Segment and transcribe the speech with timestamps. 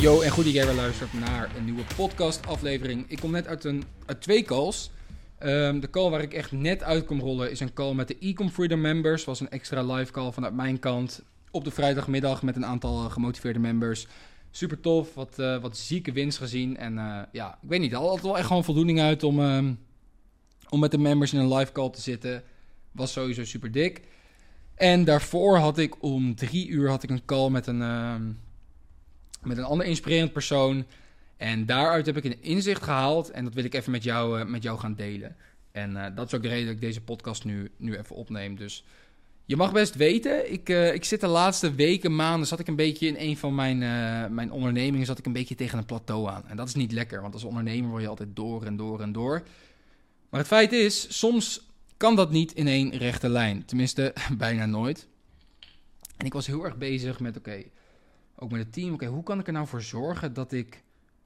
[0.00, 3.04] Yo, en goed dat jij weer naar een nieuwe podcast aflevering.
[3.08, 4.90] Ik kom net uit, een, uit twee calls.
[5.38, 8.18] Ehm, de call waar ik echt net uit kom rollen is een call met de
[8.18, 9.24] Ecom Freedom members.
[9.24, 13.12] was een extra live call vanuit mijn kant op de vrijdagmiddag met een aantal eh,
[13.12, 14.06] gemotiveerde members.
[14.50, 16.76] Super tof, wat, eh, wat zieke winst gezien.
[16.76, 19.72] En eh, ja, ik weet niet, altijd wel echt gewoon voldoening uit om, ehm,
[20.68, 22.42] om met de members in een live call te zitten.
[22.92, 24.02] Was sowieso super dik.
[24.74, 28.22] En daarvoor had ik om drie uur had ik een call met een, ehm,
[29.42, 30.84] met een ander inspirerend persoon.
[31.36, 33.30] En daaruit heb ik een inzicht gehaald.
[33.30, 35.36] En dat wil ik even met jou, eh, met jou gaan delen.
[35.72, 38.56] En eh, dat is ook de reden dat ik deze podcast nu, nu even opneem.
[38.56, 38.84] Dus
[39.44, 42.76] je mag best weten, ik, eh, ik zit de laatste weken, maanden, zat ik een
[42.76, 43.78] beetje in een van mijn,
[44.34, 46.48] mijn ondernemingen, zat ik een beetje tegen een plateau aan.
[46.48, 49.12] En dat is niet lekker, want als ondernemer word je altijd door en door en
[49.12, 49.42] door.
[50.30, 51.60] Maar het feit is, soms
[51.96, 53.64] kan dat niet in één rechte lijn.
[53.64, 55.08] Tenminste, bijna nooit.
[56.16, 57.62] En ik was heel erg bezig met, oké,
[58.36, 60.82] ook met het team, oké, hoe kan ik er nou voor zorgen dat ik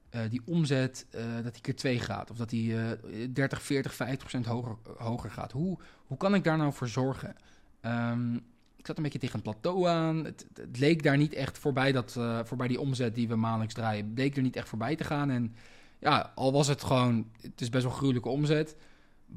[0.09, 2.31] eh, die omzet, eh, dat die keer 2 gaat?
[2.31, 5.51] Of dat die eh 30, 40, 50 procent hoger, hoger gaat?
[5.51, 7.35] Hoe, hoe kan ik daar nou voor zorgen?
[7.81, 8.35] Ehm,
[8.79, 10.25] ik zat een beetje tegen een plateau aan.
[10.25, 14.05] Het, leek daar niet echt voorbij, dat, eh, voorbij die omzet die we maandelijks draaien.
[14.09, 15.29] Het leek er niet echt voorbij te gaan.
[15.29, 15.55] En
[15.99, 18.75] ja, al was het gewoon, het is best wel gruwelijke omzet.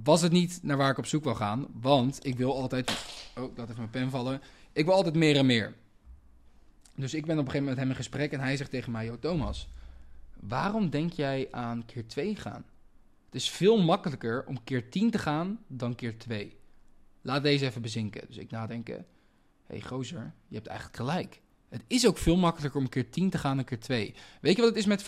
[0.03, 1.67] Was het niet naar waar ik op zoek wil gaan.
[1.73, 2.91] Want ik wil altijd,
[3.37, 4.41] oh, laat even mijn pen vallen.
[4.73, 5.75] Ik wil altijd meer en meer.
[6.95, 8.93] Dus ik ben op een gegeven moment met hem in gesprek en hij zegt tegen
[8.93, 9.69] mij: Yo, Thomas,
[10.41, 12.65] waarom denk jij aan keer 2 gaan?
[13.25, 16.57] Het is veel makkelijker om keer 10 te gaan dan keer 2.
[17.23, 18.27] Laat deze even bezinken.
[18.27, 19.07] Dus ik nadenken:
[19.67, 21.41] hey, gozer, je hebt eigenlijk gelijk.
[21.69, 24.15] Het is ook veel makkelijker om keer 10 te gaan dan keer 2.
[24.41, 25.03] Weet je wat het is met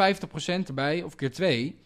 [0.64, 1.78] 50% erbij of keer 2?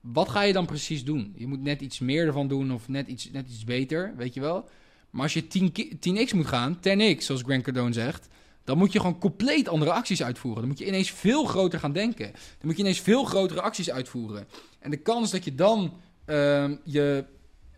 [0.00, 1.32] Wat ga je dan precies doen?
[1.36, 4.40] Je moet net iets meer ervan doen of net iets, net iets beter, weet je
[4.40, 4.68] wel?
[5.10, 8.28] Maar als je 10, ki- 10x moet gaan, 10x, zoals Grant Cardone zegt,
[8.64, 10.60] dan moet je gewoon compleet andere acties uitvoeren.
[10.60, 12.30] Dan moet je ineens veel groter gaan denken.
[12.32, 14.46] Dan moet je ineens veel grotere acties uitvoeren.
[14.78, 17.24] En de kans dat je dan ehm, je,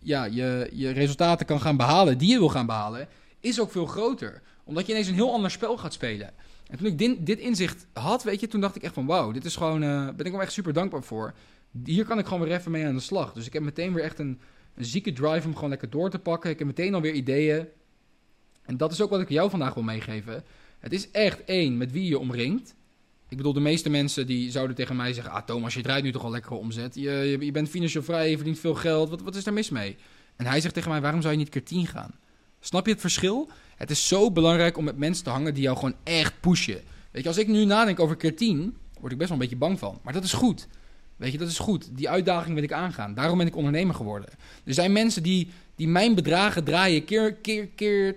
[0.01, 3.09] ja, je, je resultaten kan gaan behalen die je wil gaan behalen,
[3.41, 4.43] is ook veel groter.
[4.65, 6.31] Omdat je ineens een heel ander spel gaat spelen.
[6.69, 9.33] En toen ik dit, dit inzicht had, weet je, toen dacht ik echt van wauw,
[9.33, 11.35] dit is gewoon, eh ben ik wel echt super dankbaar voor.
[11.85, 13.33] Hier kan ik gewoon weer even mee aan de slag.
[13.33, 14.41] Dus ik heb meteen weer echt een,
[14.75, 16.51] een zieke drive om gewoon lekker door te pakken.
[16.51, 17.67] Ik heb meteen alweer ideeën.
[18.63, 20.45] En dat is ook wat ik jou vandaag wil meegeven.
[20.79, 22.75] Het is echt één met wie je omringt.
[23.29, 25.33] Ik bedoel, de meeste mensen die zouden tegen mij zeggen...
[25.33, 26.95] Ah, Thomas, je draait nu toch al lekker omzet.
[26.95, 29.11] Je, je, bent financieel vrij, je verdient veel geld.
[29.11, 29.97] Wat, wat is daar mis mee?
[30.37, 32.15] En hij zegt tegen mij, waarom zou je niet keer 10 gaan?
[32.61, 33.51] Snap je het verschil?
[33.77, 36.81] Het is zo belangrijk om met mensen te hangen die jou gewoon echt pushen.
[37.11, 39.61] Weet je, als ik nu nadenk over keer 10, word ik best wel een beetje
[39.61, 40.01] bang van.
[40.03, 40.69] Maar dat is goed.
[41.23, 41.89] Weet je, dat is goed.
[41.93, 43.15] Die uitdaging wil ik aangaan.
[43.15, 44.29] Daarom ben ik ondernemer geworden.
[44.65, 48.17] Er zijn mensen die, die mijn bedragen draaien keer, keer, keer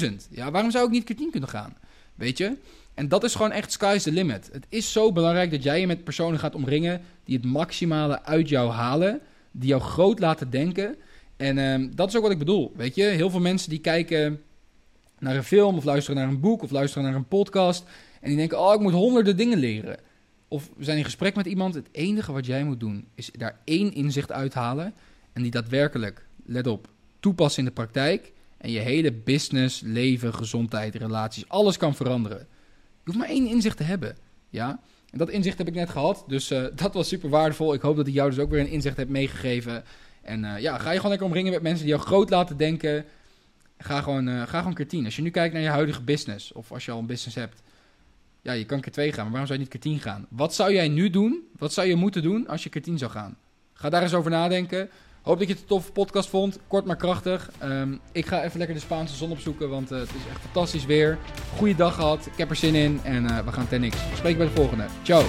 [0.00, 0.06] 10.000.
[0.30, 1.76] Ja, waarom zou ik niet keer 10 kunnen gaan?
[2.14, 2.56] Weet je?
[2.94, 4.48] En dat is gewoon echt sky's the limit.
[4.52, 8.48] Het is zo belangrijk dat jij je met personen gaat omringen die het maximale uit
[8.48, 9.20] jou halen.
[9.50, 10.96] Die jou groot laten denken.
[11.36, 12.72] En ehm, dat is ook wat ik bedoel.
[12.76, 14.42] Weet je, heel veel mensen die kijken
[15.18, 17.84] naar een film of luisteren naar een boek of luisteren naar een podcast.
[18.20, 20.08] En die denken, oh, ik moet honderden dingen leren.
[20.50, 21.74] Of we zijn in gesprek met iemand.
[21.74, 24.94] Het enige wat jij moet doen is daar één inzicht uithalen.
[25.32, 26.88] En die daadwerkelijk, let op,
[27.20, 28.32] toepassen in de praktijk.
[28.56, 32.38] En je hele business, leven, gezondheid, relaties, alles kan veranderen.
[32.38, 32.46] Je
[33.04, 34.16] hoeft maar één inzicht te hebben.
[34.48, 34.80] Ja?
[35.10, 36.24] En dat inzicht heb ik net gehad.
[36.26, 37.74] Dus eh, dat was super waardevol.
[37.74, 39.84] Ik hoop dat ik jou dus ook weer een inzicht heb meegegeven.
[40.22, 43.04] En eh, ja, ga je gewoon lekker omringen met mensen die jou groot laten denken.
[43.78, 45.04] Ga gewoon, eh, ga gewoon keer 10.
[45.04, 47.62] Als je nu kijkt naar je huidige business, of als je al een business hebt,
[48.42, 50.26] ja, je kan keer 2 gaan, maar waarom zou je niet keer 10 gaan?
[50.28, 51.42] Wat zou jij nu doen?
[51.56, 53.36] Wat zou je moeten doen als je keer 10 zou gaan?
[53.72, 54.90] Ga daar eens over nadenken.
[55.22, 56.58] Hoop dat je het een toffe podcast vond.
[56.66, 57.50] Kort maar krachtig.
[57.58, 60.84] Ehm, ik ga even lekker de Spaanse zon opzoeken, want eh, het is echt fantastisch
[60.84, 61.18] weer.
[61.56, 62.26] Goeiedag gehad.
[62.26, 63.96] Ik heb er zin in en eh, we gaan 10x.
[64.16, 64.84] Spreek bij de volgende.
[65.02, 65.22] Ciao.